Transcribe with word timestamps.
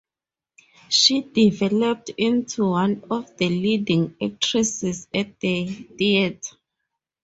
She 0.89 1.21
developed 1.21 2.09
into 2.17 2.67
one 2.71 3.03
of 3.11 3.37
the 3.37 3.49
leading 3.49 4.15
actresses 4.19 5.07
at 5.13 5.39
the 5.39 5.67
theater. 5.71 6.57